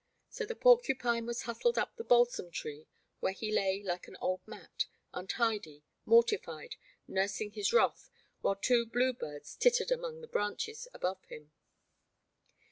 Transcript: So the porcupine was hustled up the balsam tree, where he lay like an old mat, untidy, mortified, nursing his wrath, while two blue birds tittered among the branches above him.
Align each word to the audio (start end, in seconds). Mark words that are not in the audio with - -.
So 0.31 0.47
the 0.47 0.55
porcupine 0.55 1.27
was 1.27 1.43
hustled 1.43 1.77
up 1.77 1.95
the 1.95 2.03
balsam 2.03 2.49
tree, 2.49 2.87
where 3.19 3.33
he 3.33 3.51
lay 3.51 3.83
like 3.83 4.07
an 4.07 4.17
old 4.19 4.41
mat, 4.47 4.87
untidy, 5.13 5.83
mortified, 6.05 6.75
nursing 7.07 7.51
his 7.51 7.71
wrath, 7.71 8.09
while 8.41 8.55
two 8.55 8.87
blue 8.87 9.13
birds 9.13 9.55
tittered 9.55 9.91
among 9.91 10.21
the 10.21 10.27
branches 10.27 10.87
above 10.91 11.23
him. 11.25 11.51